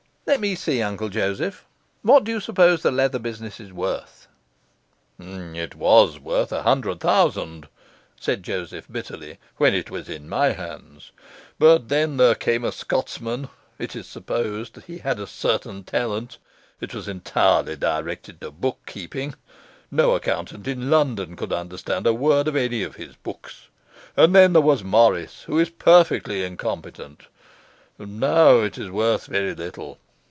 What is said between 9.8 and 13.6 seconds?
was in my hands. But then there came a Scotsman